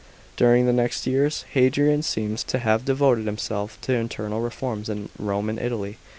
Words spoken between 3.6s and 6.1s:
to internal reforms in Rome and Italy.